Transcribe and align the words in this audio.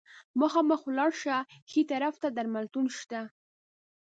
مخامخ 0.39 0.81
ولاړ 0.87 1.11
شه، 1.21 1.37
ښي 1.69 1.81
طرف 1.91 2.15
ته 2.21 2.27
درملتون 2.37 2.85
شته. 2.97 3.21